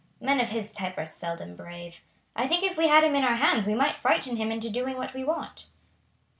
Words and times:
Men 0.19 0.41
of 0.41 0.49
his 0.49 0.73
type 0.73 0.97
are 0.97 1.05
seldom 1.05 1.55
brave. 1.55 2.01
I 2.35 2.47
think 2.47 2.63
if 2.63 2.75
we 2.75 2.87
had 2.87 3.03
him 3.03 3.13
in 3.13 3.23
our 3.23 3.35
hands 3.35 3.67
we 3.67 3.75
might 3.75 3.95
frighten 3.95 4.35
him 4.35 4.51
into 4.51 4.71
doing 4.71 4.97
what 4.97 5.13
we 5.13 5.23
want." 5.23 5.67